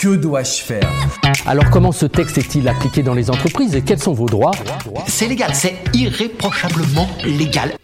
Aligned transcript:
Que 0.00 0.16
dois-je 0.16 0.62
faire 0.62 0.90
Alors 1.44 1.68
comment 1.68 1.92
ce 1.92 2.06
texte 2.06 2.38
est-il 2.38 2.66
appliqué 2.68 3.02
dans 3.02 3.12
les 3.12 3.28
entreprises 3.28 3.74
et 3.74 3.82
quels 3.82 3.98
sont 3.98 4.14
vos 4.14 4.30
droits 4.30 4.52
C'est 5.06 5.26
légal, 5.26 5.54
c'est 5.54 5.74
irréprochablement 5.92 7.06
légal. 7.22 7.74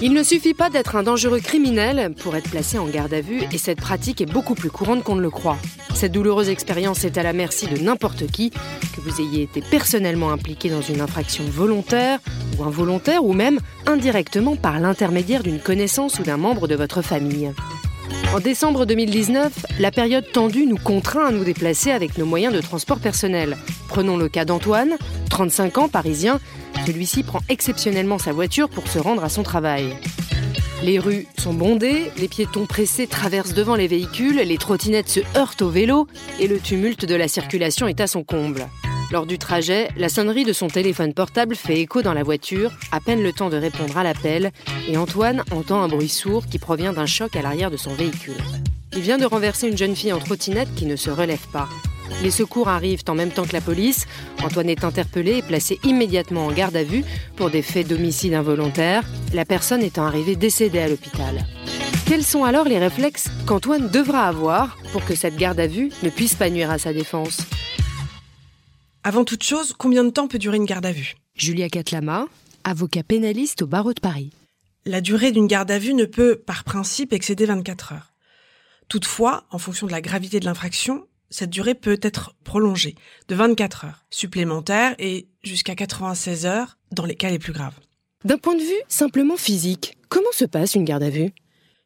Il 0.00 0.12
ne 0.12 0.22
suffit 0.22 0.54
pas 0.54 0.70
d'être 0.70 0.94
un 0.94 1.02
dangereux 1.02 1.40
criminel 1.40 2.14
pour 2.22 2.36
être 2.36 2.48
placé 2.48 2.78
en 2.78 2.86
garde 2.86 3.12
à 3.12 3.20
vue 3.20 3.42
et 3.50 3.58
cette 3.58 3.80
pratique 3.80 4.20
est 4.20 4.32
beaucoup 4.32 4.54
plus 4.54 4.70
courante 4.70 5.02
qu'on 5.02 5.16
ne 5.16 5.20
le 5.20 5.30
croit. 5.30 5.58
Cette 5.94 6.12
douloureuse 6.12 6.48
expérience 6.48 7.04
est 7.04 7.18
à 7.18 7.24
la 7.24 7.32
merci 7.32 7.66
de 7.66 7.78
n'importe 7.78 8.28
qui, 8.28 8.50
que 8.50 9.00
vous 9.00 9.20
ayez 9.20 9.42
été 9.42 9.60
personnellement 9.60 10.30
impliqué 10.30 10.70
dans 10.70 10.82
une 10.82 11.00
infraction 11.00 11.42
volontaire 11.42 12.20
ou 12.56 12.62
involontaire 12.62 13.24
ou 13.24 13.32
même 13.32 13.58
indirectement 13.86 14.54
par 14.54 14.78
l'intermédiaire 14.78 15.42
d'une 15.42 15.58
connaissance 15.58 16.20
ou 16.20 16.22
d'un 16.22 16.36
membre 16.36 16.68
de 16.68 16.76
votre 16.76 17.02
famille. 17.02 17.50
En 18.34 18.40
décembre 18.40 18.84
2019, 18.84 19.66
la 19.80 19.90
période 19.90 20.24
tendue 20.30 20.66
nous 20.66 20.76
contraint 20.76 21.28
à 21.28 21.30
nous 21.30 21.44
déplacer 21.44 21.90
avec 21.90 22.18
nos 22.18 22.26
moyens 22.26 22.52
de 22.52 22.60
transport 22.60 22.98
personnel. 22.98 23.56
Prenons 23.88 24.18
le 24.18 24.28
cas 24.28 24.44
d'Antoine, 24.44 24.98
35 25.30 25.78
ans, 25.78 25.88
parisien. 25.88 26.38
Celui-ci 26.86 27.22
prend 27.22 27.40
exceptionnellement 27.48 28.18
sa 28.18 28.32
voiture 28.32 28.68
pour 28.68 28.86
se 28.86 28.98
rendre 28.98 29.24
à 29.24 29.30
son 29.30 29.42
travail. 29.42 29.96
Les 30.82 30.98
rues 30.98 31.26
sont 31.38 31.54
bondées, 31.54 32.10
les 32.18 32.28
piétons 32.28 32.66
pressés 32.66 33.06
traversent 33.06 33.54
devant 33.54 33.76
les 33.76 33.88
véhicules, 33.88 34.36
les 34.36 34.58
trottinettes 34.58 35.08
se 35.08 35.20
heurtent 35.34 35.62
au 35.62 35.70
vélo 35.70 36.06
et 36.38 36.48
le 36.48 36.60
tumulte 36.60 37.06
de 37.06 37.14
la 37.14 37.28
circulation 37.28 37.88
est 37.88 38.00
à 38.00 38.06
son 38.06 38.24
comble. 38.24 38.68
Lors 39.10 39.24
du 39.24 39.38
trajet, 39.38 39.88
la 39.96 40.10
sonnerie 40.10 40.44
de 40.44 40.52
son 40.52 40.68
téléphone 40.68 41.14
portable 41.14 41.56
fait 41.56 41.80
écho 41.80 42.02
dans 42.02 42.12
la 42.12 42.22
voiture, 42.22 42.72
à 42.92 43.00
peine 43.00 43.22
le 43.22 43.32
temps 43.32 43.48
de 43.48 43.56
répondre 43.56 43.96
à 43.96 44.02
l'appel, 44.02 44.52
et 44.86 44.98
Antoine 44.98 45.44
entend 45.50 45.82
un 45.82 45.88
bruit 45.88 46.10
sourd 46.10 46.46
qui 46.46 46.58
provient 46.58 46.92
d'un 46.92 47.06
choc 47.06 47.34
à 47.34 47.40
l'arrière 47.40 47.70
de 47.70 47.78
son 47.78 47.94
véhicule. 47.94 48.36
Il 48.92 49.00
vient 49.00 49.16
de 49.16 49.24
renverser 49.24 49.66
une 49.68 49.78
jeune 49.78 49.96
fille 49.96 50.12
en 50.12 50.18
trottinette 50.18 50.74
qui 50.74 50.84
ne 50.84 50.96
se 50.96 51.08
relève 51.08 51.46
pas. 51.54 51.68
Les 52.22 52.30
secours 52.30 52.68
arrivent 52.68 53.04
en 53.08 53.14
même 53.14 53.30
temps 53.30 53.44
que 53.44 53.52
la 53.54 53.62
police. 53.62 54.06
Antoine 54.42 54.68
est 54.68 54.84
interpellé 54.84 55.38
et 55.38 55.42
placé 55.42 55.78
immédiatement 55.84 56.46
en 56.46 56.52
garde 56.52 56.76
à 56.76 56.84
vue 56.84 57.04
pour 57.36 57.50
des 57.50 57.62
faits 57.62 57.88
d'homicide 57.88 58.34
involontaire, 58.34 59.04
la 59.32 59.46
personne 59.46 59.82
étant 59.82 60.04
arrivée 60.04 60.36
décédée 60.36 60.80
à 60.80 60.88
l'hôpital. 60.88 61.46
Quels 62.06 62.24
sont 62.24 62.44
alors 62.44 62.64
les 62.64 62.78
réflexes 62.78 63.28
qu'Antoine 63.46 63.88
devra 63.88 64.26
avoir 64.26 64.76
pour 64.92 65.04
que 65.04 65.14
cette 65.14 65.36
garde 65.36 65.60
à 65.60 65.66
vue 65.66 65.90
ne 66.02 66.10
puisse 66.10 66.34
pas 66.34 66.50
nuire 66.50 66.70
à 66.70 66.78
sa 66.78 66.92
défense? 66.92 67.38
Avant 69.04 69.24
toute 69.24 69.42
chose, 69.42 69.74
combien 69.76 70.04
de 70.04 70.10
temps 70.10 70.28
peut 70.28 70.38
durer 70.38 70.56
une 70.56 70.64
garde 70.64 70.86
à 70.86 70.92
vue? 70.92 71.14
Julia 71.34 71.68
Catlama, 71.68 72.26
avocat 72.64 73.02
pénaliste 73.02 73.62
au 73.62 73.66
barreau 73.66 73.94
de 73.94 74.00
Paris. 74.00 74.32
La 74.84 75.00
durée 75.00 75.32
d'une 75.32 75.46
garde 75.46 75.70
à 75.70 75.78
vue 75.78 75.94
ne 75.94 76.04
peut, 76.04 76.36
par 76.36 76.64
principe, 76.64 77.12
excéder 77.12 77.46
24 77.46 77.92
heures. 77.92 78.12
Toutefois, 78.88 79.44
en 79.50 79.58
fonction 79.58 79.86
de 79.86 79.92
la 79.92 80.00
gravité 80.00 80.40
de 80.40 80.46
l'infraction, 80.46 81.06
cette 81.30 81.50
durée 81.50 81.74
peut 81.74 81.98
être 82.02 82.34
prolongée 82.42 82.94
de 83.28 83.34
24 83.34 83.84
heures 83.84 84.04
supplémentaires 84.10 84.94
et 84.98 85.28
jusqu'à 85.42 85.74
96 85.74 86.46
heures 86.46 86.78
dans 86.90 87.04
les 87.04 87.14
cas 87.14 87.30
les 87.30 87.38
plus 87.38 87.52
graves. 87.52 87.78
D'un 88.24 88.38
point 88.38 88.54
de 88.54 88.62
vue 88.62 88.82
simplement 88.88 89.36
physique, 89.36 89.96
comment 90.08 90.32
se 90.32 90.44
passe 90.44 90.74
une 90.74 90.84
garde 90.84 91.02
à 91.02 91.10
vue? 91.10 91.32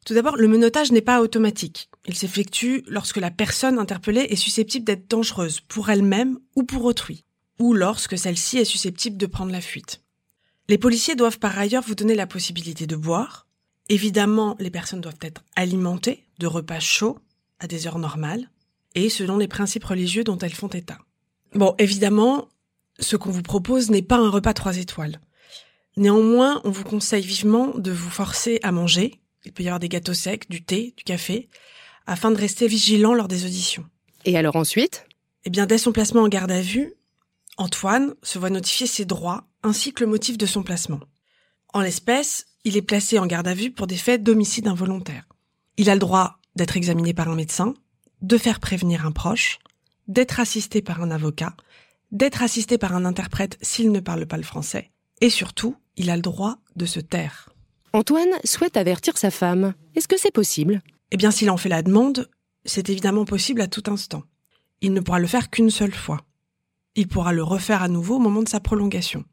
Tout 0.06 0.14
d'abord, 0.14 0.36
le 0.36 0.48
menottage 0.48 0.92
n'est 0.92 1.02
pas 1.02 1.20
automatique. 1.20 1.90
Il 2.06 2.16
s'effectue 2.16 2.82
lorsque 2.88 3.18
la 3.18 3.30
personne 3.30 3.78
interpellée 3.78 4.26
est 4.28 4.36
susceptible 4.36 4.84
d'être 4.84 5.08
dangereuse 5.08 5.60
pour 5.60 5.90
elle-même 5.90 6.38
ou 6.56 6.64
pour 6.64 6.84
autrui, 6.84 7.24
ou 7.58 7.74
lorsque 7.74 8.18
celle-ci 8.18 8.58
est 8.58 8.64
susceptible 8.64 9.16
de 9.16 9.26
prendre 9.26 9.52
la 9.52 9.60
fuite. 9.60 10.02
Les 10.68 10.78
policiers 10.78 11.14
doivent 11.14 11.38
par 11.38 11.58
ailleurs 11.58 11.84
vous 11.86 11.94
donner 11.94 12.14
la 12.14 12.26
possibilité 12.26 12.86
de 12.86 12.96
boire. 12.96 13.46
Évidemment, 13.88 14.56
les 14.58 14.70
personnes 14.70 15.00
doivent 15.00 15.14
être 15.20 15.44
alimentées 15.54 16.24
de 16.38 16.46
repas 16.46 16.80
chauds 16.80 17.18
à 17.60 17.66
des 17.66 17.86
heures 17.86 17.98
normales 17.98 18.50
et 18.94 19.08
selon 19.08 19.38
les 19.38 19.48
principes 19.48 19.84
religieux 19.84 20.24
dont 20.24 20.38
elles 20.38 20.54
font 20.54 20.68
état. 20.68 20.98
Bon, 21.54 21.74
évidemment, 21.78 22.48
ce 22.98 23.16
qu'on 23.16 23.30
vous 23.30 23.42
propose 23.42 23.90
n'est 23.90 24.02
pas 24.02 24.16
un 24.16 24.30
repas 24.30 24.54
trois 24.54 24.78
étoiles. 24.78 25.20
Néanmoins, 25.96 26.60
on 26.64 26.70
vous 26.70 26.84
conseille 26.84 27.24
vivement 27.24 27.76
de 27.76 27.90
vous 27.90 28.10
forcer 28.10 28.58
à 28.62 28.72
manger. 28.72 29.20
Il 29.44 29.52
peut 29.52 29.62
y 29.62 29.68
avoir 29.68 29.80
des 29.80 29.88
gâteaux 29.88 30.14
secs, 30.14 30.48
du 30.48 30.64
thé, 30.64 30.94
du 30.96 31.04
café, 31.04 31.48
afin 32.06 32.30
de 32.30 32.36
rester 32.36 32.66
vigilant 32.66 33.14
lors 33.14 33.28
des 33.28 33.44
auditions. 33.44 33.84
Et 34.24 34.36
alors 34.36 34.56
ensuite? 34.56 35.06
Eh 35.44 35.50
bien, 35.50 35.66
dès 35.66 35.78
son 35.78 35.92
placement 35.92 36.22
en 36.22 36.28
garde 36.28 36.52
à 36.52 36.60
vue, 36.60 36.94
Antoine 37.56 38.14
se 38.22 38.38
voit 38.38 38.50
notifier 38.50 38.86
ses 38.86 39.04
droits 39.04 39.44
ainsi 39.62 39.92
que 39.92 40.04
le 40.04 40.10
motif 40.10 40.38
de 40.38 40.46
son 40.46 40.62
placement. 40.62 41.00
En 41.72 41.80
l'espèce, 41.80 42.46
il 42.64 42.76
est 42.76 42.82
placé 42.82 43.18
en 43.18 43.26
garde 43.26 43.48
à 43.48 43.54
vue 43.54 43.70
pour 43.70 43.86
des 43.86 43.96
faits 43.96 44.22
d'homicide 44.22 44.68
involontaire. 44.68 45.24
Il 45.76 45.90
a 45.90 45.94
le 45.94 46.00
droit 46.00 46.38
d'être 46.54 46.76
examiné 46.76 47.14
par 47.14 47.28
un 47.28 47.34
médecin, 47.34 47.74
de 48.20 48.38
faire 48.38 48.60
prévenir 48.60 49.06
un 49.06 49.12
proche, 49.12 49.58
d'être 50.06 50.38
assisté 50.38 50.82
par 50.82 51.02
un 51.02 51.10
avocat, 51.10 51.56
d'être 52.10 52.42
assisté 52.42 52.78
par 52.78 52.94
un 52.94 53.04
interprète 53.04 53.58
s'il 53.62 53.90
ne 53.90 54.00
parle 54.00 54.26
pas 54.26 54.36
le 54.36 54.42
français, 54.42 54.90
et 55.20 55.30
surtout, 55.30 55.76
il 55.96 56.10
a 56.10 56.16
le 56.16 56.22
droit 56.22 56.58
de 56.76 56.86
se 56.86 57.00
taire. 57.00 57.48
Antoine 57.92 58.32
souhaite 58.44 58.76
avertir 58.76 59.18
sa 59.18 59.30
femme. 59.30 59.74
Est-ce 59.94 60.08
que 60.08 60.18
c'est 60.18 60.32
possible? 60.32 60.82
Eh 61.12 61.16
bien, 61.18 61.30
s'il 61.30 61.50
en 61.50 61.58
fait 61.58 61.68
la 61.68 61.82
demande, 61.82 62.30
c'est 62.64 62.88
évidemment 62.88 63.26
possible 63.26 63.60
à 63.60 63.66
tout 63.66 63.82
instant. 63.86 64.22
Il 64.80 64.94
ne 64.94 65.00
pourra 65.00 65.18
le 65.18 65.26
faire 65.26 65.50
qu'une 65.50 65.70
seule 65.70 65.92
fois. 65.92 66.22
Il 66.94 67.06
pourra 67.06 67.34
le 67.34 67.42
refaire 67.42 67.82
à 67.82 67.88
nouveau 67.88 68.16
au 68.16 68.18
moment 68.18 68.42
de 68.42 68.48
sa 68.48 68.60
prolongation. 68.60 69.24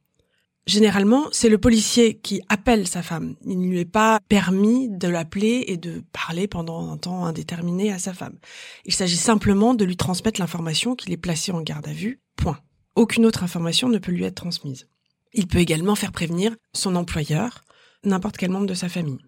Généralement, 0.67 1.29
c'est 1.31 1.47
le 1.47 1.57
policier 1.57 2.15
qui 2.15 2.41
appelle 2.49 2.85
sa 2.85 3.01
femme. 3.01 3.35
Il 3.45 3.61
ne 3.61 3.67
lui 3.67 3.79
est 3.79 3.85
pas 3.85 4.19
permis 4.27 4.89
de 4.89 5.07
l'appeler 5.07 5.63
et 5.67 5.77
de 5.77 6.03
parler 6.11 6.49
pendant 6.49 6.91
un 6.91 6.97
temps 6.97 7.25
indéterminé 7.25 7.93
à 7.93 7.97
sa 7.97 8.13
femme. 8.13 8.37
Il 8.83 8.93
s'agit 8.93 9.17
simplement 9.17 9.73
de 9.73 9.85
lui 9.85 9.95
transmettre 9.95 10.41
l'information 10.41 10.95
qu'il 10.95 11.13
est 11.13 11.17
placé 11.17 11.53
en 11.53 11.61
garde 11.61 11.87
à 11.87 11.93
vue. 11.93 12.19
Point. 12.35 12.59
Aucune 12.95 13.25
autre 13.25 13.43
information 13.43 13.87
ne 13.87 13.99
peut 13.99 14.11
lui 14.11 14.25
être 14.25 14.35
transmise. 14.35 14.87
Il 15.33 15.47
peut 15.47 15.59
également 15.59 15.95
faire 15.95 16.11
prévenir 16.11 16.55
son 16.73 16.97
employeur, 16.97 17.61
n'importe 18.03 18.35
quel 18.35 18.51
membre 18.51 18.67
de 18.67 18.73
sa 18.73 18.89
famille. 18.89 19.19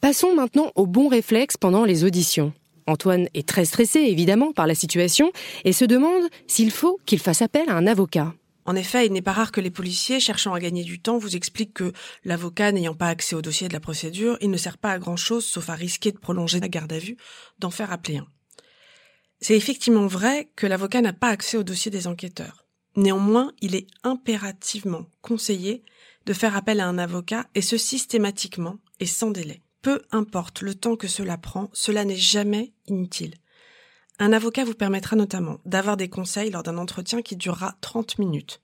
Passons 0.00 0.32
maintenant 0.32 0.70
au 0.76 0.86
bon 0.86 1.08
réflexe 1.08 1.56
pendant 1.56 1.84
les 1.84 2.04
auditions. 2.04 2.52
Antoine 2.86 3.28
est 3.34 3.48
très 3.48 3.64
stressé, 3.64 3.98
évidemment, 3.98 4.52
par 4.52 4.68
la 4.68 4.76
situation 4.76 5.32
et 5.64 5.72
se 5.72 5.84
demande 5.84 6.22
s'il 6.46 6.70
faut 6.70 7.00
qu'il 7.04 7.18
fasse 7.18 7.42
appel 7.42 7.68
à 7.68 7.74
un 7.74 7.86
avocat. 7.88 8.32
En 8.64 8.76
effet, 8.76 9.06
il 9.06 9.12
n'est 9.12 9.22
pas 9.22 9.32
rare 9.32 9.50
que 9.50 9.60
les 9.60 9.72
policiers, 9.72 10.20
cherchant 10.20 10.54
à 10.54 10.60
gagner 10.60 10.84
du 10.84 11.00
temps, 11.00 11.18
vous 11.18 11.34
expliquent 11.34 11.74
que 11.74 11.92
l'avocat 12.24 12.70
n'ayant 12.70 12.94
pas 12.94 13.08
accès 13.08 13.34
au 13.34 13.42
dossier 13.42 13.66
de 13.66 13.72
la 13.72 13.80
procédure, 13.80 14.38
il 14.40 14.52
ne 14.52 14.56
sert 14.56 14.78
pas 14.78 14.92
à 14.92 14.98
grand 15.00 15.16
chose 15.16 15.44
sauf 15.44 15.68
à 15.68 15.74
risquer 15.74 16.12
de 16.12 16.18
prolonger 16.18 16.60
la 16.60 16.68
garde 16.68 16.92
à 16.92 16.98
vue, 17.00 17.16
d'en 17.58 17.70
faire 17.70 17.90
appeler 17.90 18.18
un. 18.18 18.28
C'est 19.40 19.56
effectivement 19.56 20.06
vrai 20.06 20.52
que 20.54 20.68
l'avocat 20.68 21.00
n'a 21.00 21.12
pas 21.12 21.28
accès 21.28 21.56
au 21.56 21.64
dossier 21.64 21.90
des 21.90 22.06
enquêteurs. 22.06 22.66
Néanmoins, 22.94 23.52
il 23.60 23.74
est 23.74 23.88
impérativement 24.04 25.06
conseillé 25.22 25.82
de 26.24 26.32
faire 26.32 26.56
appel 26.56 26.78
à 26.78 26.86
un 26.86 26.98
avocat 26.98 27.46
et 27.56 27.62
ce 27.62 27.76
systématiquement 27.76 28.76
et 29.00 29.06
sans 29.06 29.32
délai. 29.32 29.62
Peu 29.82 30.02
importe 30.10 30.62
le 30.62 30.74
temps 30.74 30.96
que 30.96 31.08
cela 31.08 31.38
prend, 31.38 31.70
cela 31.72 32.04
n'est 32.04 32.16
jamais 32.16 32.72
inutile. 32.86 33.34
Un 34.18 34.32
avocat 34.32 34.64
vous 34.64 34.74
permettra 34.74 35.14
notamment 35.14 35.60
d'avoir 35.64 35.96
des 35.96 36.08
conseils 36.08 36.50
lors 36.50 36.64
d'un 36.64 36.78
entretien 36.78 37.22
qui 37.22 37.36
durera 37.36 37.76
30 37.80 38.18
minutes. 38.18 38.60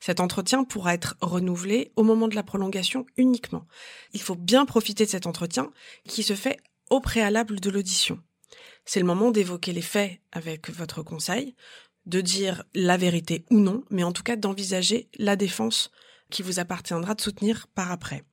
Cet 0.00 0.20
entretien 0.20 0.64
pourra 0.64 0.94
être 0.94 1.16
renouvelé 1.20 1.92
au 1.96 2.02
moment 2.02 2.28
de 2.28 2.34
la 2.34 2.42
prolongation 2.42 3.06
uniquement. 3.16 3.66
Il 4.12 4.20
faut 4.20 4.34
bien 4.34 4.64
profiter 4.64 5.04
de 5.04 5.10
cet 5.10 5.26
entretien 5.26 5.70
qui 6.06 6.22
se 6.22 6.34
fait 6.34 6.58
au 6.90 7.00
préalable 7.00 7.60
de 7.60 7.70
l'audition. 7.70 8.20
C'est 8.84 9.00
le 9.00 9.06
moment 9.06 9.30
d'évoquer 9.30 9.72
les 9.72 9.82
faits 9.82 10.20
avec 10.32 10.70
votre 10.70 11.02
conseil, 11.02 11.54
de 12.06 12.20
dire 12.20 12.64
la 12.74 12.96
vérité 12.96 13.44
ou 13.50 13.60
non, 13.60 13.84
mais 13.90 14.02
en 14.02 14.12
tout 14.12 14.22
cas 14.22 14.36
d'envisager 14.36 15.10
la 15.18 15.36
défense 15.36 15.90
qui 16.30 16.42
vous 16.42 16.58
appartiendra 16.58 17.14
de 17.14 17.20
soutenir 17.20 17.66
par 17.68 17.92
après. 17.92 18.24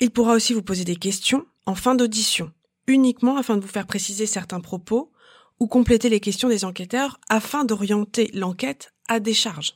Il 0.00 0.10
pourra 0.10 0.34
aussi 0.34 0.52
vous 0.52 0.62
poser 0.62 0.84
des 0.84 0.96
questions 0.96 1.46
en 1.66 1.74
fin 1.74 1.94
d'audition, 1.94 2.52
uniquement 2.86 3.36
afin 3.36 3.56
de 3.56 3.62
vous 3.62 3.68
faire 3.68 3.86
préciser 3.86 4.26
certains 4.26 4.60
propos 4.60 5.12
ou 5.60 5.66
compléter 5.66 6.08
les 6.08 6.20
questions 6.20 6.48
des 6.48 6.64
enquêteurs 6.64 7.20
afin 7.28 7.64
d'orienter 7.64 8.30
l'enquête 8.34 8.92
à 9.08 9.20
des 9.20 9.34
charges. 9.34 9.74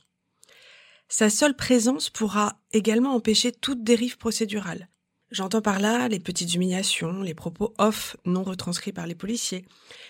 Sa 1.09 1.29
seule 1.29 1.55
présence 1.55 2.09
pourra 2.09 2.59
également 2.73 3.15
empêcher 3.15 3.53
toute 3.53 3.83
dérive 3.83 4.17
procédurale. 4.17 4.89
J'entends 5.31 5.61
par 5.61 5.79
là 5.79 6.07
les 6.07 6.19
petites 6.19 6.53
humiliations, 6.53 7.21
les 7.21 7.33
propos 7.33 7.73
off 7.77 8.17
non 8.25 8.43
retranscrits 8.43 8.93
par 8.93 9.07
les 9.07 9.15
policiers, 9.15 9.65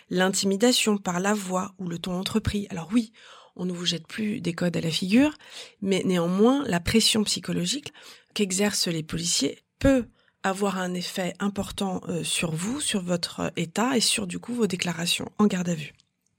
l'intimidation 0.10 0.98
par 0.98 1.20
la 1.20 1.34
voix 1.34 1.74
ou 1.80 1.88
le 1.88 2.00
ton 2.00 2.14
entrepris. 2.14 2.68
Alors 2.70 2.90
oui, 2.92 3.14
on 3.56 3.66
ne 3.66 3.74
vous 3.74 3.86
jette 3.86 4.08
plus 4.08 4.42
des 4.42 4.54
codes 4.54 4.78
à 4.78 4.82
la 4.82 4.92
figure, 4.92 5.34
mais 5.82 6.04
néanmoins, 6.06 6.64
la 6.68 6.80
pression 6.80 7.24
psychologique 7.24 7.94
qu'exercent 8.34 8.88
les 8.88 9.04
policiers 9.04 9.64
peut 9.80 10.06
avoir 10.44 10.78
un 10.78 10.94
effet 10.94 11.34
important 11.40 12.02
euh, 12.08 12.24
sur 12.24 12.52
vous, 12.52 12.80
sur 12.80 13.02
votre 13.02 13.52
état 13.56 13.98
et 13.98 14.02
sur 14.02 14.28
du 14.28 14.40
coup 14.40 14.54
vos 14.54 14.68
déclarations 14.68 15.30
en 15.38 15.48
garde 15.48 15.70
à 15.70 15.76
vue. 15.76 15.94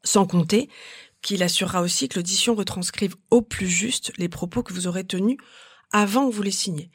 Sans 0.05 0.27
compter 0.27 0.69
qu'il 1.23 1.43
assurera 1.43 1.83
aussi 1.83 2.09
que 2.09 2.19
l'audition 2.19 2.55
retranscrive 2.55 3.17
au 3.31 3.43
plus 3.43 3.69
juste 3.69 4.13
les 4.19 4.29
propos 4.29 4.63
que 4.63 4.73
vous 4.73 4.87
aurez 4.87 5.05
tenus 5.05 5.37
avant 5.93 6.29
que 6.29 6.35
vous 6.35 6.43
les 6.43 6.51
signiez. 6.51 6.91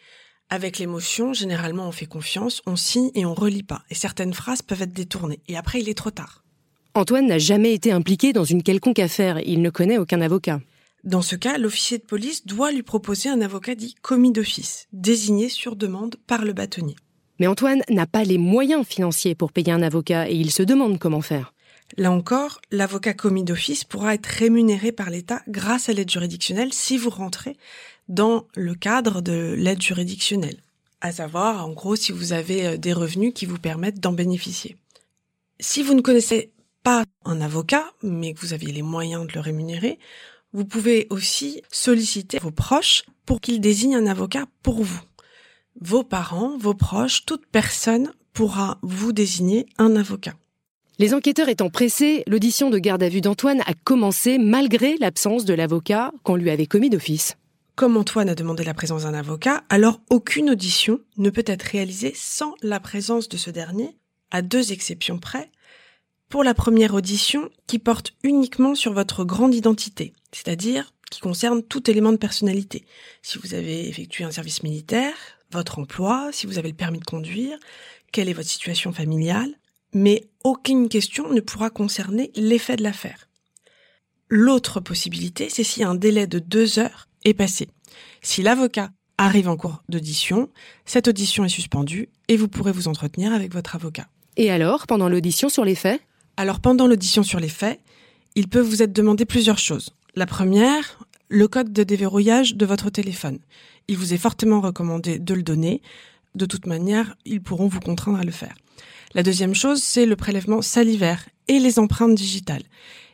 Avec 0.50 0.78
l'émotion, 0.78 1.34
généralement 1.34 1.88
on 1.88 1.92
fait 1.92 2.06
confiance, 2.06 2.62
on 2.66 2.76
signe 2.76 3.12
et 3.16 3.26
on 3.26 3.34
relit 3.34 3.64
pas. 3.64 3.84
Et 3.90 3.96
certaines 3.96 4.34
phrases 4.34 4.62
peuvent 4.62 4.82
être 4.82 4.94
détournées. 4.94 5.42
Et 5.48 5.58
après, 5.58 5.80
il 5.80 5.90
est 5.90 5.98
trop 5.98 6.12
tard. 6.12 6.44
Antoine 6.96 7.28
n'a 7.28 7.40
jamais 7.40 7.74
été 7.74 7.92
impliqué 7.92 8.34
dans 8.34 8.44
une 8.44 8.62
quelconque 8.62 9.00
affaire. 9.00 9.40
Il 9.40 9.62
ne 9.62 9.72
connaît 9.72 9.98
aucun 9.98 10.22
avocat. 10.22 10.60
Dans 11.04 11.22
ce 11.22 11.36
cas, 11.36 11.58
l'officier 11.58 11.98
de 11.98 12.04
police 12.04 12.46
doit 12.46 12.72
lui 12.72 12.84
proposer 12.84 13.28
un 13.28 13.42
avocat 13.42 13.76
dit 13.76 13.94
commis 14.02 14.32
d'office, 14.32 14.88
désigné 14.94 15.50
sur 15.50 15.76
demande 15.76 16.16
par 16.28 16.46
le 16.46 16.54
bâtonnier. 16.54 16.96
Mais 17.40 17.48
Antoine 17.48 17.82
n'a 17.90 18.08
pas 18.08 18.24
les 18.24 18.38
moyens 18.38 18.86
financiers 18.86 19.36
pour 19.36 19.52
payer 19.52 19.74
un 19.74 19.82
avocat 19.82 20.30
et 20.30 20.36
il 20.36 20.52
se 20.52 20.64
demande 20.64 21.00
comment 21.00 21.22
faire. 21.22 21.54
Là 21.98 22.10
encore, 22.10 22.62
l'avocat 22.72 23.14
commis 23.14 23.44
d'office 23.44 23.84
pourra 23.84 24.14
être 24.14 24.26
rémunéré 24.26 24.94
par 24.94 25.10
l'État 25.10 25.42
grâce 25.50 25.90
à 25.90 25.94
l'aide 25.94 26.10
juridictionnelle 26.10 26.72
si 26.72 26.98
vous 26.98 27.10
rentrez 27.10 27.58
dans 28.08 28.48
le 28.56 28.74
cadre 28.74 29.22
de 29.22 29.56
l'aide 29.58 29.82
juridictionnelle. 29.82 30.64
À 31.02 31.12
savoir, 31.12 31.66
en 31.66 31.74
gros, 31.74 31.98
si 31.98 32.14
vous 32.14 32.32
avez 32.32 32.66
euh, 32.66 32.78
des 32.78 32.94
revenus 32.94 33.34
qui 33.36 33.46
vous 33.46 33.60
permettent 33.60 34.00
d'en 34.00 34.14
bénéficier. 34.14 34.78
Si 35.60 35.84
vous 35.84 35.94
ne 35.94 36.02
connaissez 36.02 36.54
pas 36.82 37.04
un 37.26 37.42
avocat, 37.42 37.92
mais 38.02 38.34
que 38.34 38.40
vous 38.40 38.54
aviez 38.54 38.72
les 38.72 38.82
moyens 38.82 39.28
de 39.28 39.34
le 39.34 39.40
rémunérer, 39.42 40.00
vous 40.54 40.66
pouvez 40.66 41.08
aussi 41.10 41.62
solliciter 41.72 42.40
vos 42.40 42.52
proches 42.52 43.04
pour 43.26 43.42
qu'ils 43.42 43.60
désignent 43.60 43.96
un 43.96 44.08
avocat 44.08 44.46
pour 44.62 44.84
vous. 44.84 45.02
Vos 45.82 46.04
parents, 46.04 46.58
vos 46.58 46.76
proches, 46.76 47.26
toute 47.26 47.46
personne 47.48 48.14
pourra 48.34 48.78
vous 48.82 49.12
désigner 49.12 49.66
un 49.78 49.96
avocat. 49.96 50.36
Les 51.00 51.16
enquêteurs 51.16 51.50
étant 51.50 51.72
pressés, 51.72 52.24
l'audition 52.28 52.70
de 52.70 52.78
garde 52.78 53.02
à 53.02 53.10
vue 53.10 53.22
d'Antoine 53.22 53.62
a 53.66 53.74
commencé 53.74 54.38
malgré 54.38 54.96
l'absence 54.98 55.44
de 55.44 55.56
l'avocat 55.56 56.12
qu'on 56.24 56.36
lui 56.36 56.52
avait 56.52 56.68
commis 56.68 56.92
d'office. 56.92 57.36
Comme 57.76 57.98
Antoine 57.98 58.30
a 58.30 58.36
demandé 58.36 58.64
la 58.64 58.76
présence 58.76 59.04
d'un 59.04 59.16
avocat, 59.16 59.64
alors 59.70 60.00
aucune 60.12 60.52
audition 60.52 61.00
ne 61.18 61.32
peut 61.32 61.44
être 61.48 61.64
réalisée 61.64 62.14
sans 62.16 62.54
la 62.62 62.80
présence 62.80 63.28
de 63.28 63.38
ce 63.38 63.50
dernier, 63.50 63.98
à 64.30 64.44
deux 64.44 64.72
exceptions 64.72 65.18
près. 65.18 65.50
Pour 66.30 66.44
la 66.44 66.54
première 66.54 66.94
audition, 66.94 67.50
qui 67.66 67.80
porte 67.80 68.14
uniquement 68.22 68.76
sur 68.76 68.94
votre 68.94 69.24
grande 69.24 69.56
identité, 69.56 70.14
c'est-à-dire 70.34 70.94
qui 71.10 71.20
concerne 71.20 71.64
tout 71.64 71.90
élément 71.90 72.12
de 72.12 72.18
personnalité. 72.18 72.86
Si 73.22 73.38
vous 73.38 73.54
avez 73.54 73.88
effectué 73.88 74.24
un 74.24 74.32
service 74.32 74.64
militaire, 74.64 75.14
votre 75.52 75.80
emploi, 75.80 76.30
si 76.32 76.48
vous 76.48 76.58
avez 76.58 76.70
le 76.70 76.76
permis 76.76 77.00
de 77.00 77.06
conduire, 77.06 77.58
quelle 78.12 78.30
est 78.30 78.34
votre 78.34 78.50
situation 78.50 78.92
familiale, 78.92 79.54
mais 79.94 80.28
aucune 80.44 80.90
question 80.90 81.32
ne 81.32 81.40
pourra 81.40 81.70
concerner 81.70 82.32
l'effet 82.36 82.76
de 82.76 82.84
l'affaire. 82.84 83.30
L'autre 84.30 84.80
possibilité, 84.80 85.50
c'est 85.50 85.64
si 85.64 85.84
un 85.84 85.94
délai 85.94 86.26
de 86.26 86.40
deux 86.40 86.80
heures 86.80 87.08
est 87.24 87.36
passé. 87.36 87.70
Si 88.24 88.42
l'avocat 88.42 88.90
arrive 89.20 89.48
en 89.48 89.56
cours 89.56 89.84
d'audition, 89.90 90.50
cette 90.86 91.08
audition 91.08 91.46
est 91.46 91.50
suspendue 91.50 92.10
et 92.28 92.38
vous 92.38 92.48
pourrez 92.48 92.72
vous 92.72 92.88
entretenir 92.88 93.34
avec 93.34 93.54
votre 93.54 93.76
avocat. 93.76 94.08
Et 94.36 94.50
alors, 94.50 94.88
pendant 94.88 95.10
l'audition 95.10 95.50
sur 95.50 95.64
les 95.64 95.76
faits? 95.76 96.02
Alors, 96.38 96.60
pendant 96.60 96.88
l'audition 96.88 97.22
sur 97.22 97.40
les 97.40 97.50
faits, 97.50 97.80
il 98.34 98.48
peut 98.48 98.60
vous 98.60 98.82
être 98.82 98.94
demandé 98.94 99.26
plusieurs 99.26 99.60
choses. 99.60 99.94
La 100.16 100.28
première, 100.28 101.00
le 101.28 101.48
code 101.48 101.74
de 101.74 101.82
déverrouillage 101.84 102.56
de 102.56 102.68
votre 102.68 102.92
téléphone. 102.92 103.40
Il 103.88 103.98
vous 103.98 104.14
est 104.14 104.20
fortement 104.20 104.62
recommandé 104.62 105.18
de 105.18 105.34
le 105.34 105.42
donner. 105.42 105.82
De 106.36 106.46
toute 106.46 106.68
manière, 106.68 107.16
ils 107.26 107.42
pourront 107.42 107.68
vous 107.68 107.80
contraindre 107.80 108.20
à 108.20 108.24
le 108.24 108.32
faire. 108.32 108.56
La 109.16 109.24
deuxième 109.24 109.56
chose, 109.56 109.82
c'est 109.82 110.06
le 110.06 110.16
prélèvement 110.16 110.62
salivaire 110.62 111.28
et 111.48 111.58
les 111.58 111.80
empreintes 111.80 112.14
digitales. 112.14 112.62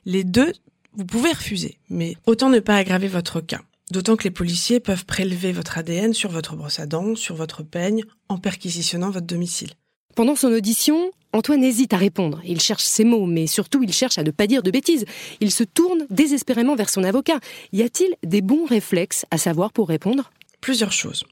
Les 0.06 0.26
deux, 0.26 0.52
vous 0.94 1.06
pouvez 1.06 1.32
refuser, 1.32 1.78
mais 1.90 2.18
autant 2.26 2.50
ne 2.50 2.60
pas 2.60 2.76
aggraver 2.76 3.08
votre 3.08 3.40
cas. 3.40 3.62
D'autant 3.92 4.18
que 4.18 4.26
les 4.26 4.32
policiers 4.32 4.82
peuvent 4.82 5.06
prélever 5.06 5.54
votre 5.54 5.78
ADN 5.78 6.14
sur 6.14 6.32
votre 6.32 6.58
brosse 6.58 6.80
à 6.80 6.86
dents, 6.86 7.16
sur 7.16 7.36
votre 7.36 7.64
peigne, 7.64 8.04
en 8.28 8.38
perquisitionnant 8.38 9.10
votre 9.10 9.26
domicile. 9.26 9.72
Pendant 10.16 10.36
son 10.36 10.52
audition, 10.52 11.12
Antoine 11.32 11.64
hésite 11.64 11.94
à 11.94 11.98
répondre. 11.98 12.42
Il 12.46 12.60
cherche 12.60 12.84
ses 12.84 13.04
mots, 13.04 13.26
mais 13.26 13.48
surtout 13.48 13.84
il 13.84 13.94
cherche 13.94 14.18
à 14.18 14.24
ne 14.24 14.32
pas 14.32 14.48
dire 14.48 14.64
de 14.64 14.72
bêtises. 14.72 15.06
Il 15.42 15.52
se 15.52 15.64
tourne 15.64 16.08
désespérément 16.10 16.76
vers 16.76 16.90
son 16.90 17.04
avocat. 17.04 17.40
Y 17.72 17.84
a-t-il 17.84 18.16
des 18.28 18.42
bons 18.42 18.66
réflexes 18.66 19.26
à 19.30 19.38
savoir 19.38 19.72
pour 19.72 19.88
répondre? 19.88 20.32
Plusieurs 20.62 20.92
choses. 20.92 21.24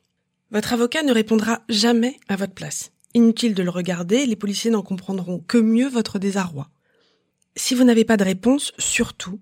Votre 0.51 0.73
avocat 0.73 1.03
ne 1.03 1.11
répondra 1.11 1.61
jamais 1.67 2.17
à 2.27 2.35
votre 2.35 2.53
place. 2.53 2.91
Inutile 3.13 3.55
de 3.55 3.63
le 3.63 3.71
regarder, 3.71 4.25
les 4.25 4.35
policiers 4.35 4.71
n'en 4.71 4.83
comprendront 4.83 5.39
que 5.39 5.57
mieux 5.57 5.89
votre 5.89 6.19
désarroi. 6.19 6.69
Si 7.55 7.73
vous 7.73 7.83
n'avez 7.83 8.05
pas 8.05 8.17
de 8.17 8.23
réponse, 8.23 8.73
surtout, 8.77 9.39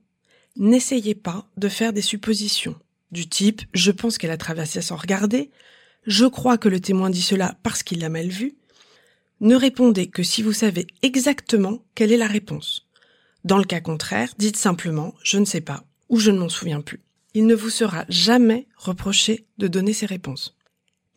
n'essayez 0.56 1.16
pas 1.16 1.46
de 1.58 1.68
faire 1.68 1.92
des 1.92 2.02
suppositions 2.02 2.76
du 3.12 3.28
type 3.28 3.62
je 3.74 3.92
pense 3.92 4.18
qu'elle 4.18 4.32
a 4.32 4.38
traversé 4.38 4.82
sans 4.82 4.96
regarder, 4.96 5.50
je 6.06 6.26
crois 6.26 6.58
que 6.58 6.70
le 6.70 6.80
témoin 6.80 7.10
dit 7.10 7.22
cela 7.22 7.58
parce 7.64 7.82
qu'il 7.82 8.00
l'a 8.00 8.10
mal 8.10 8.28
vu. 8.28 8.56
Ne 9.42 9.56
répondez 9.56 10.08
que 10.08 10.24
si 10.24 10.42
vous 10.42 10.54
savez 10.54 10.88
exactement 11.02 11.84
quelle 11.94 12.14
est 12.14 12.18
la 12.18 12.28
réponse. 12.28 12.88
Dans 13.44 13.58
le 13.58 13.66
cas 13.66 13.82
contraire, 13.82 14.34
dites 14.38 14.58
simplement 14.58 15.14
je 15.24 15.38
ne 15.38 15.46
sais 15.46 15.62
pas 15.62 15.84
ou 16.10 16.20
je 16.20 16.32
ne 16.32 16.40
m'en 16.40 16.50
souviens 16.50 16.82
plus. 16.82 17.02
Il 17.34 17.46
ne 17.46 17.56
vous 17.56 17.70
sera 17.70 18.06
jamais 18.08 18.68
reproché 18.78 19.46
de 19.58 19.68
donner 19.68 19.92
ces 19.92 20.06
réponses. 20.06 20.56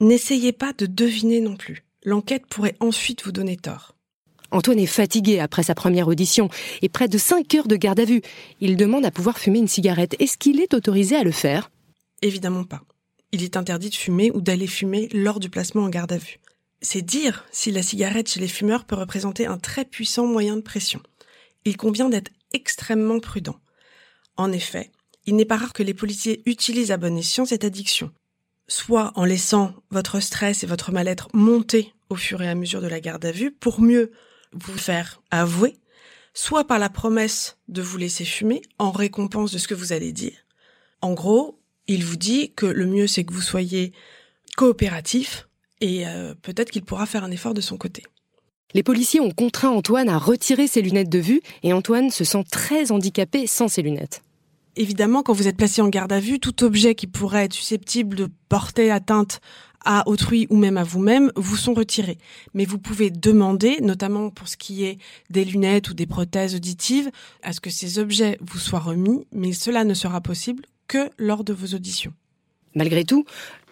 N'essayez 0.01 0.53
pas 0.53 0.73
de 0.73 0.87
deviner 0.87 1.41
non 1.41 1.57
plus. 1.57 1.85
L'enquête 2.05 2.47
pourrait 2.47 2.77
ensuite 2.81 3.25
vous 3.25 3.33
donner 3.33 3.57
tort. 3.57 3.95
Antoine 4.51 4.79
est 4.79 4.87
fatigué 4.87 5.39
après 5.39 5.63
sa 5.63 5.75
première 5.75 6.09
audition 6.09 6.49
et 6.83 6.89
près 6.89 7.07
de 7.07 7.19
5 7.19 7.55
heures 7.55 7.69
de 7.69 7.77
garde 7.77 8.01
à 8.01 8.05
vue. 8.05 8.23
Il 8.61 8.77
demande 8.77 9.05
à 9.05 9.11
pouvoir 9.11 9.39
fumer 9.39 9.59
une 9.59 9.69
cigarette. 9.69 10.17
Est-ce 10.21 10.39
qu'il 10.39 10.61
est 10.61 10.75
autorisé 10.75 11.17
à 11.17 11.23
le 11.23 11.33
faire? 11.33 11.71
Évidemment 12.23 12.65
pas. 12.65 12.83
Il 13.31 13.45
est 13.45 13.57
interdit 13.57 13.91
de 13.91 13.95
fumer 13.95 14.31
ou 14.33 14.41
d'aller 14.41 14.67
fumer 14.67 15.09
lors 15.13 15.39
du 15.39 15.51
placement 15.51 15.85
en 15.85 15.89
garde 15.91 16.13
à 16.13 16.19
vue. 16.19 16.39
C'est 16.81 17.03
dire 17.03 17.45
si 17.51 17.71
la 17.71 17.83
cigarette 17.83 18.31
chez 18.31 18.41
les 18.41 18.49
fumeurs 18.49 18.85
peut 18.85 18.95
représenter 18.95 19.47
un 19.47 19.59
très 19.59 19.85
puissant 19.85 20.27
moyen 20.27 20.57
de 20.57 20.63
pression. 20.63 21.03
Il 21.65 21.77
convient 21.77 22.09
d'être 22.09 22.31
extrêmement 22.53 23.19
prudent. 23.19 23.59
En 24.37 24.53
effet, 24.53 24.93
il 25.27 25.37
n'est 25.37 25.45
pas 25.45 25.57
rare 25.57 25.73
que 25.73 25.83
les 25.83 25.95
policiers 25.95 26.43
utilisent 26.47 26.93
à 26.93 26.97
bon 26.97 27.19
escient 27.19 27.45
cette 27.45 27.65
addiction, 27.65 28.13
soit 28.69 29.13
en 29.17 29.25
laissant 29.25 29.75
votre 29.91 30.21
stress 30.21 30.63
et 30.63 30.67
votre 30.67 30.93
mal-être 30.93 31.29
monter 31.35 31.93
au 32.09 32.17
fur 32.17 32.41
et 32.43 32.49
à 32.49 32.55
mesure 32.55 32.81
de 32.81 32.87
la 32.87 33.01
garde 33.01 33.25
à 33.25 33.33
vue 33.33 33.51
pour 33.51 33.81
mieux 33.81 34.13
vous 34.53 34.79
faire 34.79 35.21
avouer, 35.31 35.77
soit 36.33 36.67
par 36.67 36.79
la 36.79 36.89
promesse 36.89 37.59
de 37.67 37.83
vous 37.83 37.99
laisser 37.99 38.25
fumer 38.25 38.63
en 38.79 38.93
récompense 38.93 39.53
de 39.53 39.59
ce 39.59 39.69
que 39.69 39.75
vous 39.75 39.93
allez 39.93 40.13
dire. 40.13 40.47
En 41.03 41.13
gros, 41.13 41.61
il 41.89 42.05
vous 42.05 42.17
dit 42.17 42.53
que 42.55 42.67
le 42.67 42.87
mieux 42.87 43.07
c'est 43.07 43.25
que 43.25 43.35
vous 43.35 43.43
soyez 43.43 43.93
coopératif 44.57 45.48
et 45.81 46.07
euh, 46.07 46.35
peut-être 46.43 46.71
qu'il 46.71 46.83
pourra 46.83 47.07
faire 47.07 47.25
un 47.25 47.31
effort 47.31 47.55
de 47.55 47.61
son 47.61 47.77
côté. 47.77 48.03
Les 48.75 48.83
policiers 48.83 49.21
ont 49.21 49.31
contraint 49.31 49.71
Antoine 49.71 50.09
à 50.09 50.19
retirer 50.19 50.67
ses 50.67 50.83
lunettes 50.83 51.09
de 51.09 51.19
vue 51.19 51.41
et 51.63 51.73
Antoine 51.73 52.11
se 52.11 52.25
sent 52.25 52.45
très 52.51 52.93
handicapé 52.93 53.47
sans 53.47 53.69
ses 53.69 53.83
lunettes. 53.83 54.23
Évidemment, 54.77 55.23
quand 55.23 55.33
vous 55.33 55.49
êtes 55.49 55.57
placé 55.57 55.81
en 55.81 55.89
garde 55.89 56.13
à 56.13 56.21
vue, 56.21 56.39
tout 56.39 56.63
objet 56.63 56.95
qui 56.95 57.07
pourrait 57.07 57.47
être 57.47 57.55
susceptible 57.55 58.17
de 58.17 58.29
porter 58.49 58.91
atteinte 58.91 59.41
à 59.85 60.07
autrui 60.07 60.47
ou 60.51 60.57
même 60.57 60.77
à 60.77 60.85
vous-même 60.85 61.33
vous 61.35 61.57
sont 61.57 61.75
retirés. 61.75 62.19
Mais 62.53 62.65
vous 62.65 62.79
pouvez 62.79 63.11
demander, 63.11 63.79
notamment 63.81 64.31
pour 64.31 64.49
ce 64.49 64.57
qui 64.57 64.85
est 64.85 64.99
des 65.31 65.45
lunettes 65.45 65.91
ou 65.91 65.95
des 65.95 66.07
prothèses 66.07 66.55
auditives, 66.55 67.11
à 67.43 67.53
ce 67.53 67.61
que 67.61 67.71
ces 67.71 67.99
objets 67.99 68.39
vous 68.41 68.59
soient 68.59 68.79
remis, 68.79 69.27
mais 69.33 69.53
cela 69.53 69.85
ne 69.85 69.95
sera 69.95 70.21
possible 70.21 70.65
que 70.89 71.11
lors 71.17 71.43
de 71.43 71.53
vos 71.53 71.75
auditions. 71.75 72.13
Malgré 72.75 73.05
tout, 73.05 73.25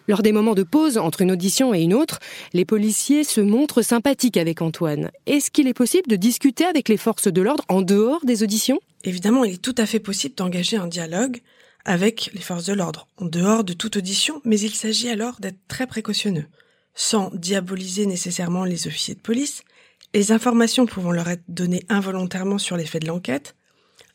lors 0.07 0.21
des 0.21 0.31
moments 0.31 0.55
de 0.55 0.63
pause 0.63 0.97
entre 0.97 1.21
une 1.21 1.31
audition 1.31 1.73
et 1.73 1.81
une 1.81 1.93
autre, 1.93 2.19
les 2.53 2.65
policiers 2.65 3.23
se 3.23 3.41
montrent 3.41 3.81
sympathiques 3.81 4.37
avec 4.37 4.61
Antoine. 4.61 5.11
Est-ce 5.25 5.51
qu'il 5.51 5.67
est 5.67 5.73
possible 5.73 6.07
de 6.07 6.15
discuter 6.15 6.65
avec 6.65 6.89
les 6.89 6.97
forces 6.97 7.27
de 7.27 7.41
l'ordre 7.41 7.65
en 7.69 7.81
dehors 7.81 8.25
des 8.25 8.43
auditions? 8.43 8.79
Évidemment, 9.03 9.43
il 9.43 9.55
est 9.55 9.61
tout 9.61 9.75
à 9.77 9.85
fait 9.85 9.99
possible 9.99 10.35
d'engager 10.35 10.77
un 10.77 10.87
dialogue 10.87 11.41
avec 11.85 12.29
les 12.33 12.41
forces 12.41 12.65
de 12.65 12.73
l'ordre, 12.73 13.07
en 13.17 13.25
dehors 13.25 13.63
de 13.63 13.73
toute 13.73 13.95
audition, 13.95 14.41
mais 14.43 14.59
il 14.59 14.73
s'agit 14.73 15.09
alors 15.09 15.39
d'être 15.39 15.59
très 15.69 15.87
précautionneux, 15.87 16.45
sans 16.93 17.31
diaboliser 17.33 18.05
nécessairement 18.05 18.65
les 18.65 18.87
officiers 18.87 19.15
de 19.15 19.21
police, 19.21 19.63
les 20.13 20.31
informations 20.31 20.85
pouvant 20.85 21.11
leur 21.11 21.29
être 21.29 21.43
données 21.47 21.85
involontairement 21.87 22.57
sur 22.57 22.75
les 22.75 22.85
faits 22.85 23.03
de 23.03 23.07
l'enquête, 23.07 23.55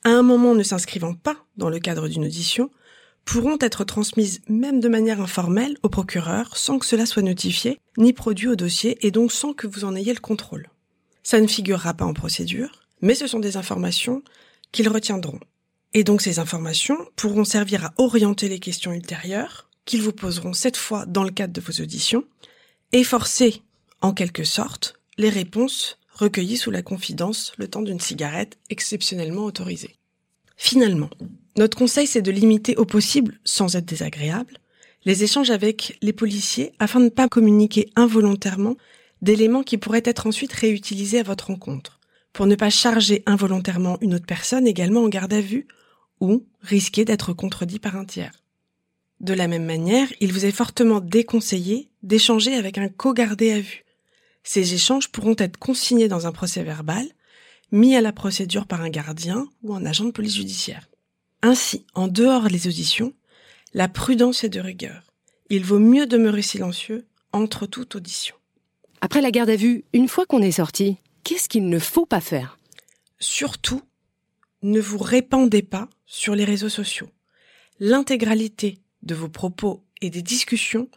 à 0.04 0.10
un 0.10 0.22
moment 0.22 0.54
ne 0.54 0.62
s'inscrivant 0.62 1.14
pas 1.14 1.36
dans 1.56 1.70
le 1.70 1.78
cadre 1.78 2.08
d'une 2.08 2.24
audition, 2.24 2.70
pourront 3.24 3.58
être 3.60 3.84
transmises 3.84 4.40
même 4.48 4.80
de 4.80 4.88
manière 4.88 5.20
informelle 5.20 5.76
au 5.82 5.88
procureur 5.88 6.56
sans 6.56 6.78
que 6.78 6.86
cela 6.86 7.06
soit 7.06 7.22
notifié 7.22 7.78
ni 7.96 8.12
produit 8.12 8.48
au 8.48 8.56
dossier 8.56 9.06
et 9.06 9.10
donc 9.10 9.32
sans 9.32 9.52
que 9.52 9.66
vous 9.66 9.84
en 9.84 9.94
ayez 9.94 10.12
le 10.12 10.20
contrôle. 10.20 10.68
Ça 11.22 11.40
ne 11.40 11.46
figurera 11.46 11.94
pas 11.94 12.04
en 12.04 12.14
procédure, 12.14 12.82
mais 13.00 13.14
ce 13.14 13.26
sont 13.26 13.38
des 13.38 13.56
informations 13.56 14.22
qu'ils 14.72 14.88
retiendront. 14.88 15.40
Et 15.94 16.04
donc 16.04 16.22
ces 16.22 16.38
informations 16.38 16.98
pourront 17.16 17.44
servir 17.44 17.84
à 17.84 17.94
orienter 17.98 18.48
les 18.48 18.58
questions 18.58 18.92
ultérieures 18.92 19.68
qu'ils 19.84 20.02
vous 20.02 20.12
poseront 20.12 20.52
cette 20.52 20.76
fois 20.76 21.06
dans 21.06 21.24
le 21.24 21.30
cadre 21.30 21.52
de 21.52 21.60
vos 21.60 21.82
auditions 21.82 22.24
et 22.92 23.04
forcer, 23.04 23.62
en 24.00 24.12
quelque 24.12 24.44
sorte, 24.44 25.00
les 25.18 25.30
réponses 25.30 25.98
recueillies 26.12 26.56
sous 26.56 26.70
la 26.70 26.82
confidence 26.82 27.52
le 27.56 27.68
temps 27.68 27.82
d'une 27.82 28.00
cigarette 28.00 28.58
exceptionnellement 28.70 29.44
autorisée. 29.44 29.96
Finalement, 30.56 31.10
notre 31.56 31.76
conseil 31.76 32.06
c'est 32.06 32.22
de 32.22 32.30
limiter 32.30 32.76
au 32.76 32.84
possible, 32.84 33.38
sans 33.44 33.76
être 33.76 33.84
désagréable, 33.84 34.58
les 35.04 35.24
échanges 35.24 35.50
avec 35.50 35.98
les 36.00 36.12
policiers 36.12 36.72
afin 36.78 37.00
de 37.00 37.06
ne 37.06 37.10
pas 37.10 37.28
communiquer 37.28 37.90
involontairement 37.96 38.76
d'éléments 39.20 39.62
qui 39.62 39.78
pourraient 39.78 40.02
être 40.04 40.26
ensuite 40.26 40.52
réutilisés 40.52 41.20
à 41.20 41.24
votre 41.24 41.48
rencontre, 41.48 42.00
pour 42.32 42.46
ne 42.46 42.54
pas 42.54 42.70
charger 42.70 43.22
involontairement 43.26 43.98
une 44.00 44.14
autre 44.14 44.26
personne 44.26 44.66
également 44.66 45.02
en 45.02 45.08
garde 45.08 45.32
à 45.32 45.40
vue 45.40 45.66
ou 46.20 46.44
risquer 46.60 47.04
d'être 47.04 47.32
contredit 47.32 47.78
par 47.78 47.96
un 47.96 48.04
tiers. 48.04 48.42
De 49.20 49.34
la 49.34 49.46
même 49.46 49.64
manière, 49.64 50.08
il 50.20 50.32
vous 50.32 50.44
est 50.44 50.52
fortement 50.52 51.00
déconseillé 51.00 51.88
d'échanger 52.02 52.54
avec 52.54 52.78
un 52.78 52.88
co-gardé 52.88 53.52
à 53.52 53.60
vue. 53.60 53.84
Ces 54.42 54.74
échanges 54.74 55.08
pourront 55.08 55.36
être 55.38 55.56
consignés 55.56 56.08
dans 56.08 56.26
un 56.26 56.32
procès 56.32 56.64
verbal, 56.64 57.06
mis 57.70 57.94
à 57.94 58.00
la 58.00 58.12
procédure 58.12 58.66
par 58.66 58.82
un 58.82 58.88
gardien 58.90 59.48
ou 59.62 59.74
un 59.74 59.86
agent 59.86 60.04
de 60.04 60.10
police 60.10 60.34
judiciaire. 60.34 60.88
Ainsi, 61.42 61.84
en 61.94 62.06
dehors 62.06 62.48
des 62.48 62.68
auditions, 62.68 63.12
la 63.74 63.88
prudence 63.88 64.44
est 64.44 64.48
de 64.48 64.60
rigueur. 64.60 65.12
Il 65.50 65.64
vaut 65.64 65.80
mieux 65.80 66.06
demeurer 66.06 66.42
silencieux 66.42 67.06
entre 67.32 67.66
toute 67.66 67.96
audition. 67.96 68.36
Après 69.00 69.20
la 69.20 69.32
garde 69.32 69.50
à 69.50 69.56
vue, 69.56 69.84
une 69.92 70.08
fois 70.08 70.24
qu'on 70.24 70.40
est 70.40 70.52
sorti, 70.52 70.98
qu'est-ce 71.24 71.48
qu'il 71.48 71.68
ne 71.68 71.80
faut 71.80 72.06
pas 72.06 72.20
faire? 72.20 72.58
Surtout, 73.18 73.82
ne 74.62 74.80
vous 74.80 74.98
répandez 74.98 75.62
pas 75.62 75.88
sur 76.06 76.36
les 76.36 76.44
réseaux 76.44 76.68
sociaux. 76.68 77.08
L'intégralité 77.80 78.78
de 79.02 79.16
vos 79.16 79.28
propos 79.28 79.84
et 80.00 80.10
des 80.10 80.22
discussions 80.22 80.88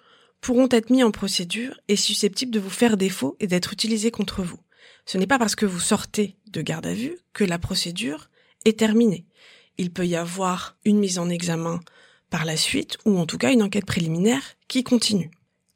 pourront 0.41 0.69
être 0.69 0.91
mis 0.91 1.03
en 1.03 1.09
procédure 1.09 1.79
et 1.87 1.95
susceptibles 1.95 2.51
de 2.51 2.59
vous 2.59 2.69
faire 2.69 2.97
défaut 2.97 3.35
et 3.39 3.47
d'être 3.47 3.73
utilisés 3.73 4.11
contre 4.11 4.43
vous. 4.43 4.59
Ce 5.07 5.17
n'est 5.17 5.25
pas 5.25 5.39
parce 5.39 5.55
que 5.55 5.65
vous 5.65 5.79
sortez 5.79 6.35
de 6.47 6.61
garde 6.61 6.85
à 6.85 6.93
vue 6.93 7.17
que 7.33 7.43
la 7.43 7.57
procédure 7.57 8.29
est 8.65 8.77
terminée. 8.77 9.25
Il 9.77 9.91
peut 9.91 10.07
y 10.07 10.15
avoir 10.15 10.77
une 10.85 10.99
mise 10.99 11.19
en 11.19 11.29
examen 11.29 11.79
par 12.29 12.45
la 12.45 12.57
suite 12.57 12.97
ou 13.05 13.17
en 13.17 13.25
tout 13.25 13.37
cas 13.37 13.51
une 13.51 13.63
enquête 13.63 13.85
préliminaire 13.85 14.43
qui 14.67 14.83
continue. 14.83 15.31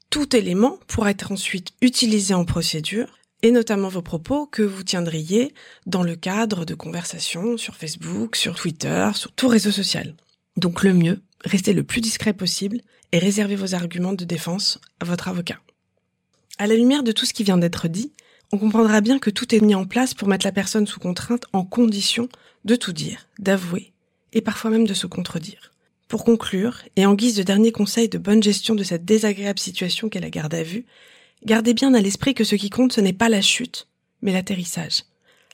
Tout 0.09 0.35
élément 0.35 0.79
pourra 0.87 1.11
être 1.11 1.31
ensuite 1.31 1.69
utilisé 1.81 2.33
en 2.33 2.45
procédure 2.45 3.19
et 3.43 3.51
notamment 3.51 3.89
vos 3.89 4.01
propos 4.01 4.47
que 4.47 4.63
vous 4.63 4.83
tiendriez 4.83 5.53
dans 5.85 6.03
le 6.03 6.15
cadre 6.15 6.65
de 6.65 6.73
conversations 6.73 7.57
sur 7.57 7.75
Facebook, 7.75 8.35
sur 8.35 8.55
Twitter, 8.55 9.09
sur 9.13 9.31
tout 9.31 9.47
réseau 9.47 9.71
social. 9.71 10.15
Donc 10.57 10.83
le 10.83 10.93
mieux, 10.93 11.21
restez 11.45 11.73
le 11.73 11.83
plus 11.83 12.01
discret 12.01 12.33
possible 12.33 12.81
et 13.11 13.19
réservez 13.19 13.55
vos 13.55 13.75
arguments 13.75 14.13
de 14.13 14.25
défense 14.25 14.79
à 14.99 15.05
votre 15.05 15.27
avocat. 15.27 15.59
À 16.57 16.67
la 16.67 16.75
lumière 16.75 17.03
de 17.03 17.13
tout 17.13 17.25
ce 17.25 17.33
qui 17.33 17.43
vient 17.43 17.57
d'être 17.57 17.87
dit, 17.87 18.11
on 18.51 18.57
comprendra 18.57 19.01
bien 19.01 19.19
que 19.19 19.29
tout 19.29 19.53
est 19.53 19.61
mis 19.61 19.75
en 19.75 19.85
place 19.85 20.13
pour 20.13 20.27
mettre 20.27 20.45
la 20.45 20.51
personne 20.51 20.87
sous 20.87 20.99
contrainte 20.99 21.45
en 21.53 21.63
condition 21.63 22.29
de 22.65 22.75
tout 22.75 22.93
dire, 22.93 23.27
d'avouer 23.37 23.93
et 24.33 24.41
parfois 24.41 24.71
même 24.71 24.87
de 24.87 24.93
se 24.93 25.07
contredire. 25.07 25.71
Pour 26.07 26.23
conclure, 26.23 26.81
et 26.95 27.05
en 27.05 27.13
guise 27.13 27.35
de 27.35 27.43
dernier 27.43 27.71
conseil 27.71 28.09
de 28.09 28.17
bonne 28.17 28.41
gestion 28.41 28.73
de 28.75 28.83
cette 28.83 29.05
désagréable 29.05 29.59
situation 29.59 30.09
qu'est 30.09 30.19
la 30.19 30.31
garde 30.31 30.55
à 30.55 30.63
vue, 30.63 30.85
gardez 31.45 31.73
bien 31.73 31.93
à 31.93 32.01
l'esprit 32.01 32.33
que 32.33 32.43
ce 32.43 32.55
qui 32.55 32.69
compte 32.69 32.93
ce 32.93 33.01
n'est 33.01 33.13
pas 33.13 33.29
la 33.29 33.41
chute, 33.41 33.87
mais 34.21 34.33
l'atterrissage. 34.33 35.03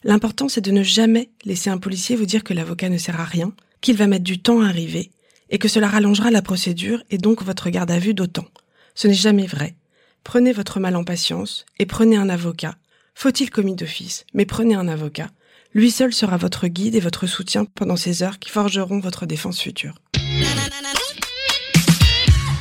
L'important 0.03 0.47
c'est 0.47 0.61
de 0.61 0.71
ne 0.71 0.83
jamais 0.83 1.29
laisser 1.43 1.69
un 1.69 1.77
policier 1.77 2.15
vous 2.15 2.25
dire 2.25 2.43
que 2.43 2.53
l'avocat 2.53 2.89
ne 2.89 2.97
sert 2.97 3.19
à 3.19 3.25
rien, 3.25 3.53
qu'il 3.81 3.97
va 3.97 4.07
mettre 4.07 4.23
du 4.23 4.39
temps 4.39 4.61
à 4.61 4.67
arriver, 4.67 5.11
et 5.49 5.57
que 5.57 5.67
cela 5.67 5.89
rallongera 5.89 6.31
la 6.31 6.41
procédure 6.41 7.03
et 7.09 7.17
donc 7.17 7.43
votre 7.43 7.69
garde 7.69 7.91
à 7.91 7.99
vue 7.99 8.13
d'autant. 8.13 8.47
Ce 8.93 9.07
n'est 9.07 9.13
jamais 9.13 9.45
vrai. 9.45 9.75
Prenez 10.23 10.53
votre 10.53 10.79
mal 10.79 10.95
en 10.95 11.03
patience 11.03 11.65
et 11.79 11.85
prenez 11.85 12.15
un 12.15 12.29
avocat. 12.29 12.77
Faut-il 13.17 13.49
commis 13.49 13.75
d'office, 13.75 14.25
mais 14.33 14.45
prenez 14.45 14.75
un 14.75 14.89
avocat. 14.89 15.29
Lui 15.73 15.89
seul 15.89 16.13
sera 16.13 16.35
votre 16.35 16.67
guide 16.67 16.95
et 16.95 16.99
votre 16.99 17.27
soutien 17.27 17.63
pendant 17.63 17.95
ces 17.95 18.23
heures 18.23 18.39
qui 18.39 18.49
forgeront 18.49 18.99
votre 18.99 19.25
défense 19.25 19.59
future. 19.59 19.95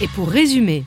Et 0.01 0.09
pour 0.15 0.29
résumer, 0.29 0.85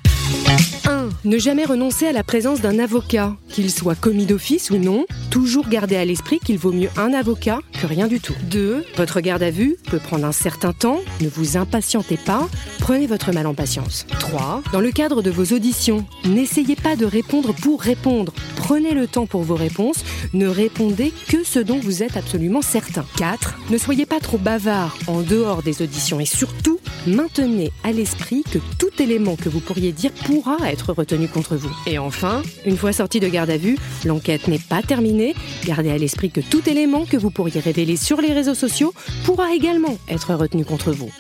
1. 0.86 1.10
Ne 1.26 1.38
jamais 1.38 1.66
renoncer 1.66 2.08
à 2.08 2.14
la 2.14 2.24
présence 2.24 2.62
d'un 2.62 2.80
avocat, 2.80 3.36
qu'il 3.50 3.70
soit 3.70 4.00
commis 4.00 4.26
d'office 4.26 4.70
ou 4.72 4.78
non. 4.78 5.06
Toujours 5.38 5.70
garder 5.70 5.98
à 5.98 6.04
l'esprit 6.04 6.40
qu'il 6.40 6.58
vaut 6.58 6.72
mieux 6.72 6.90
un 6.98 7.14
avocat 7.14 7.60
que 7.80 7.86
rien 7.86 8.08
du 8.08 8.20
tout. 8.20 8.34
2. 8.50 8.84
Votre 8.96 9.20
garde 9.20 9.44
à 9.44 9.52
vue 9.52 9.78
peut 9.88 10.00
prendre 10.00 10.26
un 10.26 10.32
certain 10.32 10.74
temps. 10.74 11.00
Ne 11.22 11.30
vous 11.30 11.58
impatientez 11.58 12.18
pas. 12.18 12.50
Prenez 12.80 13.06
votre 13.06 13.32
mal 13.32 13.46
en 13.46 13.54
patience. 13.54 14.08
3. 14.18 14.64
Dans 14.74 14.80
le 14.80 14.90
cadre 14.90 15.22
de 15.22 15.30
vos 15.30 15.54
auditions, 15.54 16.08
n'essayez 16.26 16.76
pas 16.76 16.96
de 16.96 17.06
répondre 17.06 17.54
pour 17.54 17.82
répondre. 17.82 18.34
Prenez 18.56 18.96
le 18.96 19.06
temps 19.06 19.28
pour 19.28 19.44
vos 19.44 19.54
réponses. 19.54 20.04
Ne 20.34 20.48
répondez 20.48 21.14
que 21.28 21.44
ce 21.44 21.60
dont 21.60 21.78
vous 21.78 22.02
êtes 22.02 22.18
absolument 22.18 22.64
certain. 22.64 23.06
4. 23.18 23.60
Ne 23.70 23.78
soyez 23.78 24.08
pas 24.08 24.20
trop 24.20 24.40
bavard 24.40 24.98
en 25.06 25.22
dehors 25.22 25.62
des 25.62 25.84
auditions 25.84 26.20
et 26.20 26.26
surtout, 26.26 26.80
maintenez 27.08 27.72
à 27.84 27.92
l'esprit 27.92 28.44
que 28.44 28.60
tout 28.78 29.02
élément 29.02 29.36
que 29.36 29.50
vous 29.50 29.60
pourriez 29.60 29.92
dire 29.92 30.12
pourra 30.26 30.72
être 30.72 30.94
retenu 30.94 31.28
contre 31.28 31.56
vous. 31.56 31.76
Et 31.86 31.98
enfin, 31.98 32.42
une 32.66 32.78
fois 32.78 32.94
sorti 32.94 33.20
de 33.20 33.28
garde 33.28 33.50
à 33.50 33.58
vue, 33.58 33.78
l'enquête 34.06 34.48
n'est 34.48 34.60
pas 34.60 34.82
terminée. 34.82 35.36
Gardez 35.66 35.90
à 35.90 35.98
l'esprit 35.98 36.32
que 36.32 36.42
tout 36.42 36.68
élément 36.70 37.06
que 37.06 37.18
vous 37.18 37.32
pourriez 37.32 37.60
révéler 37.60 37.96
sur 37.96 38.22
les 38.22 38.34
réseaux 38.34 38.56
sociaux 38.56 38.94
pourra 39.26 39.54
également 39.54 39.98
être 40.10 40.34
retenu 40.34 40.66
contre 40.66 40.92
vous. 40.92 41.12